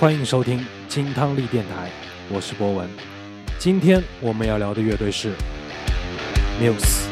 [0.00, 1.90] 欢迎收听金汤力电台，
[2.30, 2.88] 我是博文。
[3.58, 5.32] 今天我们要聊的乐队是
[6.60, 7.07] Muse。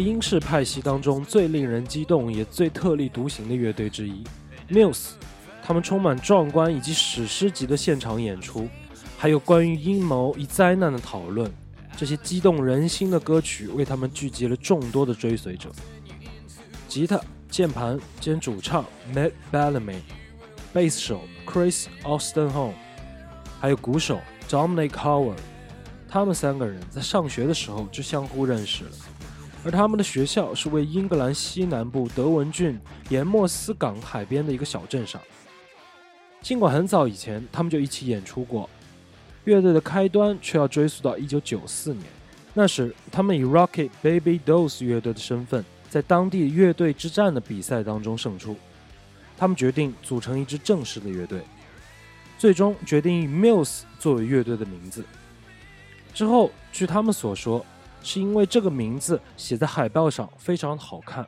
[0.00, 4.24] 英式派系当中最令人激动也最特立独行的乐队之一
[4.68, 5.10] ，Muse，
[5.62, 8.68] 他们充满壮观以及史诗级的现场演出，
[9.18, 11.50] 还有关于阴谋与灾难的讨论，
[11.96, 15.70] 这些激动人心的歌曲为他们聚集了众多的追随者。
[16.88, 20.00] 吉他、键盘兼主唱 Matt Bellamy，
[20.72, 22.72] 贝斯手 Chris Ostenholm，
[23.60, 25.38] 还有鼓手 Dominic Howard，
[26.08, 28.90] 他们三个人在上学的时候就相互认识了。
[29.62, 35.20] 而他们的学校是位于英格兰西南部德文郡盐莫斯港海边的一个小镇上。
[36.40, 38.68] 尽管很早以前他们就一起演出过，
[39.44, 42.04] 乐队的开端却要追溯到1994年。
[42.54, 48.56] 那时，他们以 Rocket Baby Dolls 乐队的身份，在当地乐队之战的比赛当中胜出。
[49.36, 51.42] 他们决定组成一支正式的乐队，
[52.38, 55.04] 最终决定以 Muse 作为乐队的名字。
[56.14, 57.64] 之后，据他们所说。
[58.02, 61.26] 是因为这个名字写在海报上非常好看，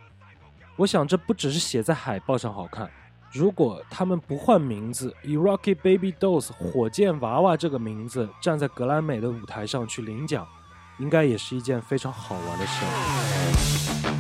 [0.76, 2.90] 我想这不只是写在海报上好看，
[3.30, 10.46] 如果他们不换名字，以 Rocky Baby Dolls 火箭娃娃这个名字站在格莱美的舞台上去领奖，
[10.98, 14.11] 应该也是一件非常好玩的事。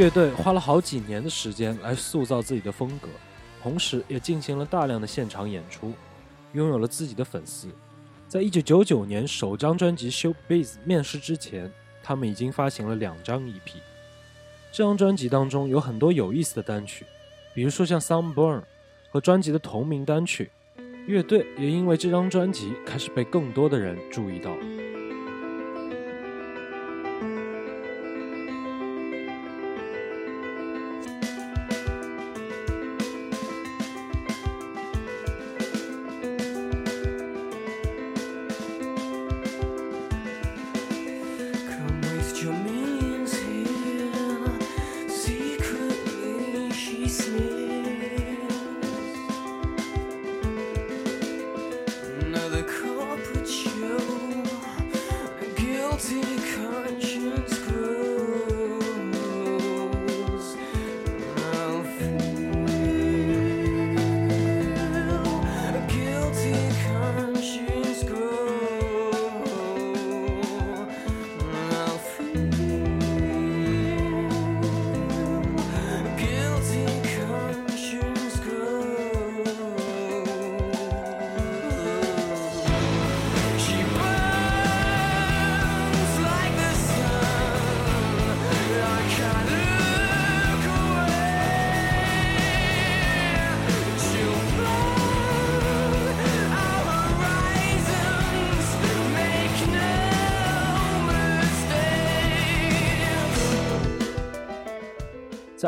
[0.00, 3.08] 乐队花了好几年的时间来塑造自己的风格，
[3.62, 5.92] 同时也进行了大量的现场演出，
[6.54, 7.68] 拥有了自己的粉丝。
[8.26, 11.70] 在一九九九年首张专辑《Show Biz》面世之前，
[12.02, 13.74] 他们已经发行了两张 EP。
[14.72, 17.04] 这张专辑当中有很多有意思的单曲，
[17.52, 18.60] 比如说像《Sunburn》
[19.10, 20.50] 和专辑的同名单曲，
[21.06, 24.50] 乐队也因为这张专辑开始被更多的人注意到。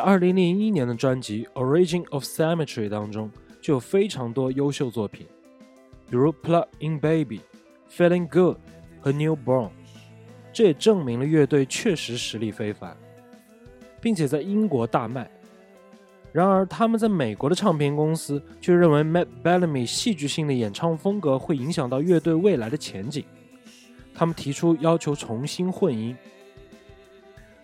[0.02, 5.24] 在二零零一年的专辑《Origin of Symmetry》当中，就有非常多优秀作品，
[6.10, 7.38] 比如《Plug In Baby》、
[7.88, 8.56] 《Feeling Good》
[9.00, 9.68] 和《Newborn》，
[10.52, 12.96] 这也证明了乐队确实实力非凡，
[14.00, 15.30] 并且在英国大卖。
[16.32, 23.24] 然而，他们在美国的唱片公司却认为 Matt Bellamy 戏剧性的演唱风格会影响到乐队未来的前景，
[24.12, 26.16] 他们提出要求重新混音，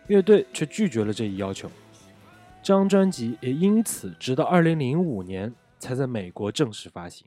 [0.07, 1.69] 乐队却拒绝了这一要求。
[2.63, 7.27] 这张专辑也因此直到二零零五年才在美国正式发行。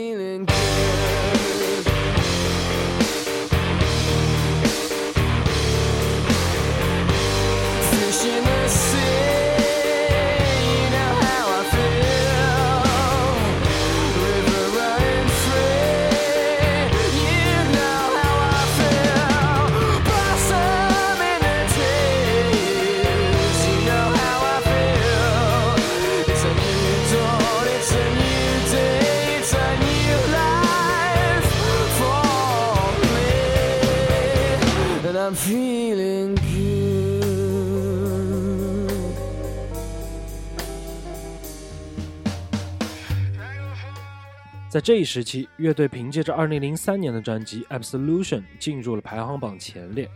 [44.71, 50.09] 在这一时期，乐队凭借着2003年的专辑《Absolution》进入了排行榜前列。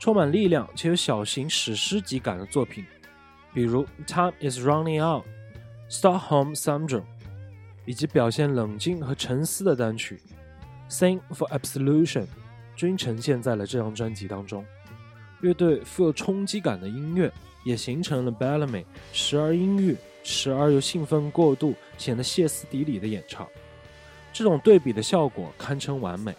[0.00, 2.84] 充满力量且有小型史诗级感的作品，
[3.52, 5.24] 比如《Time Is Running Out》、
[6.00, 7.02] 《Stockholm Syndrome》，
[7.84, 10.20] 以及表现冷静和沉思的单曲
[10.92, 12.22] 《Sing for Absolution》。
[12.74, 14.64] 均呈现在了这张专辑当中。
[15.42, 17.32] 乐队富有冲击感的音乐，
[17.64, 23.46] 也形成了 Bellamy 时而阴郁，时而又兴奋过度，显得歇斯底里的演唱。
[24.32, 26.34] 这种对比的效果堪称完美。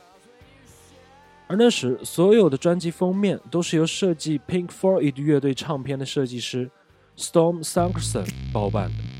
[1.48, 6.70] 而那时，所有的专辑封面都是由设计 Pink Floyd 乐队唱片的设计师
[7.15, 9.14] Storm s a n k e r s o n 包办的。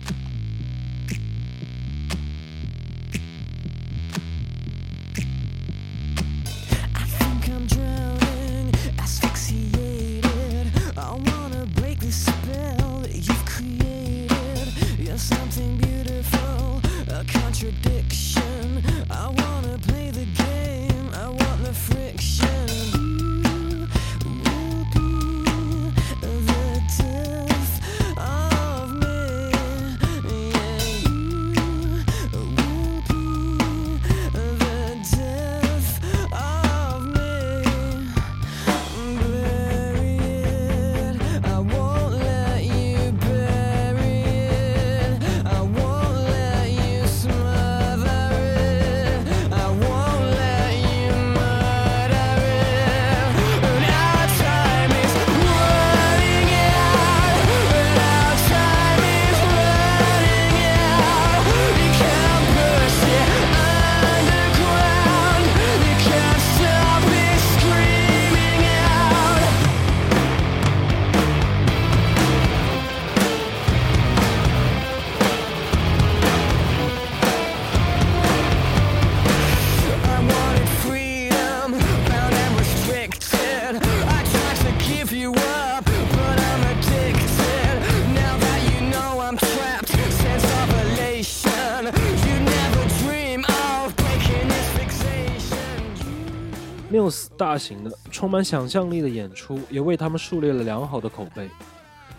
[96.96, 101.50] Muse 大型的、充满想象力的演出也为他们树立了良好的口碑。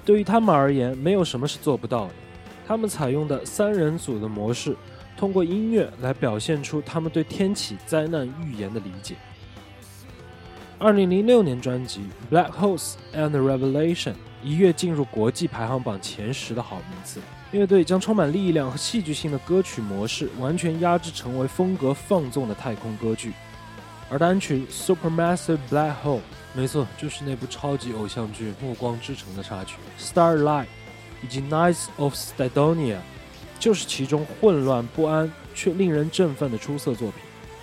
[0.05, 2.13] 对于他们而言，没有什么是做不到的。
[2.67, 4.77] 他们采用的三人组的模式，
[5.17, 9.15] 通过音乐来表现出他们对天启灾难预言的理解。
[10.79, 12.03] 二零零六年专辑
[12.35, 17.19] 《Black Holes and Revelation》一跃进入国际排行榜前十的好名次。
[17.53, 23.33] 乐队将充满力量和戏剧性的歌曲模式完全压制成为风格放纵的太空歌剧。
[24.09, 26.19] 而单曲《Supermassive Black Hole》，
[26.55, 30.65] 没错，就是那部超级偶像剧《暮光之城》的插曲《Starlight》，
[31.23, 32.97] 以及《Knights of Stydonia》，
[33.59, 37.21] 就是其中混乱不安却令人振奋的出色作品。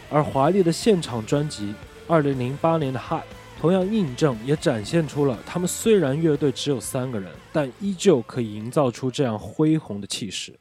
[0.10, 1.74] 而华丽的现场专辑
[2.60, 3.22] 《2008年的 High》，
[3.62, 10.54] 同样印证也展现出了他们虽然乐队只有三个人，但依旧可以营造出这样恢宏的气势。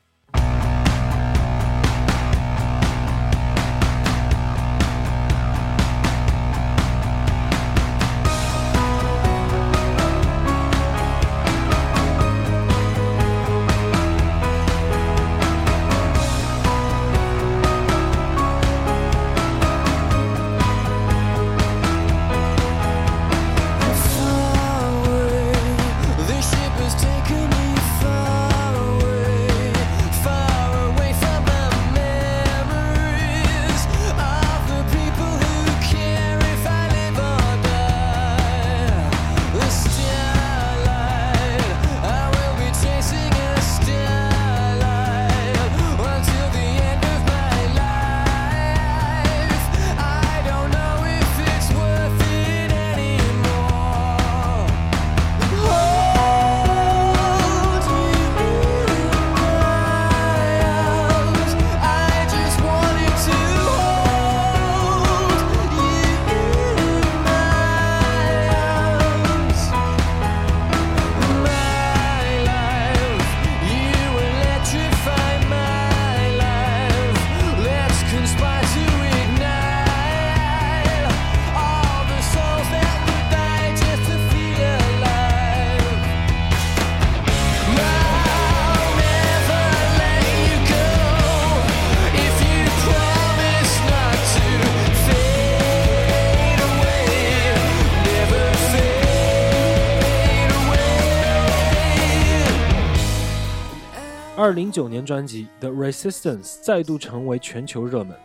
[104.34, 108.16] 二零九年专辑《The Resistance》再度成为全球热门，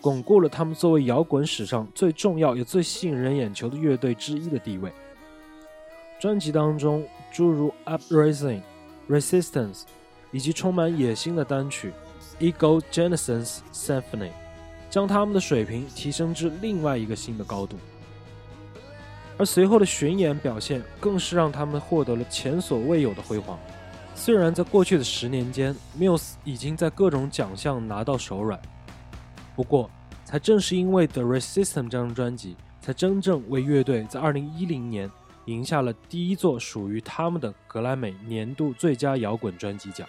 [0.00, 4.90] 巩固了他们作为摇滚史上最重要也最吸引人眼球的乐队之一的地位。
[6.18, 8.62] 专辑当中诸如《Uprising》、
[9.20, 9.80] 《Resistance》
[10.32, 11.92] 以及充满野心的单曲
[12.52, 14.02] 《Ego Genesis Symphony》，
[14.88, 17.76] 将他们的水平提升至另外一个新的高度。
[19.36, 23.58] 而随后的巡演表现更是让他们获得了前所未有的辉煌。
[24.16, 28.58] 虽然在过去的十年间，Muse 已经在各种奖项拿到手软，
[29.54, 29.90] 不过，
[30.24, 35.10] 才正是因为《The Resistance》这张专辑，才真正为乐队在2010年
[35.44, 40.08] 赢下了第一座属于他们的格莱美年度最佳摇滚专辑奖。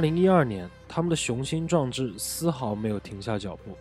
[0.00, 3.76] 二零一二年，他们的雄心壮志丝毫没有停下脚步，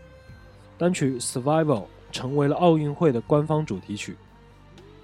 [0.78, 4.18] 单曲《Survival》成为了奥运会的官方主题曲，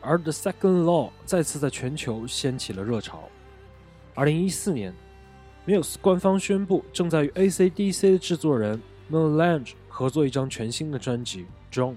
[0.01, 3.24] 而《The Second Law》再次在全球掀起了热潮。
[4.13, 4.93] 二零一四年
[5.65, 11.93] ，Muse 官方宣布正在与 AC/DC 的制作人 Melange 合作一张全新的专辑《Drones》。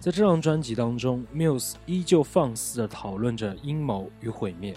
[0.00, 4.74] 在这张专辑当中，Muse 依旧放肆地讨论着阴谋与毁灭。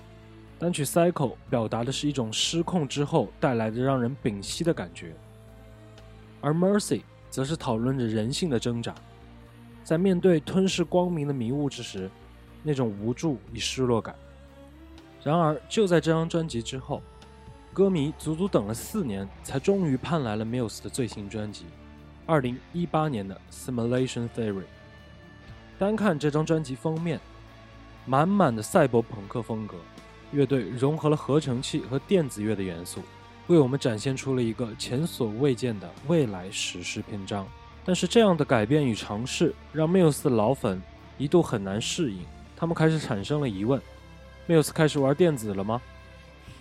[0.60, 1.12] 单曲《Cycle》
[1.50, 5.16] 表达的是一种失控之后带来的让人屏息的感觉，
[6.42, 6.98] 而《Mercy》
[7.30, 8.94] 则是讨论着人性的挣扎，
[9.86, 12.12] 在面对吞噬光明的迷雾之时，
[12.62, 14.13] 那种无助与失落感。
[15.24, 17.01] 然而，就在这张专辑之后，
[17.74, 21.68] 歌迷足足等了四年，才终于盼来了 Muse 的最新专辑，
[22.26, 24.62] 二零一八年的《Simulation Theory》。
[25.78, 27.17] 单看这张专辑封面，
[28.06, 29.78] 满满的赛博朋克风格，
[30.32, 33.02] 乐队融合了合成器和电子乐的元素，
[33.48, 37.48] 为我们展现出了一个前所未见的未来史诗篇章。
[37.86, 40.82] 但是，这样的改变与尝试让 Muse 的老粉
[41.18, 42.20] 一度很难适应，
[42.56, 43.82] 他们开始产生了疑问。
[44.48, 45.82] Muse 开始玩电子了吗？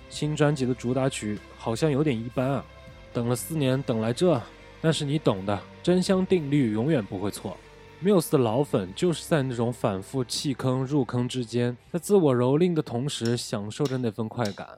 [0.09, 2.65] 新专辑的主打曲好像有点一般啊！
[3.13, 4.41] 等了四年，等来这，
[4.81, 7.57] 但是你懂的，真香定律永远不会错。
[8.01, 14.69] 缪斯的老粉就是在那种反复弃坑入坑之间，在自我蹂躏的同时，享受着那份快感。